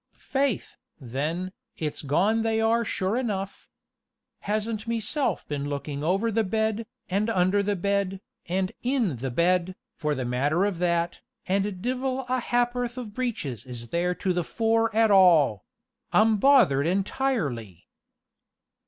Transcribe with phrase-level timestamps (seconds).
[0.17, 3.69] "Faith, then, it's gone they are sure enough!
[4.39, 9.75] Hasn't meself been looking over the bed, and under the bed, and in the bed,
[9.93, 14.43] for the matter of that, and divil a ha'p'orth of breeches is there to the
[14.43, 15.65] fore at all:
[16.11, 17.87] I'm bothered entirely!"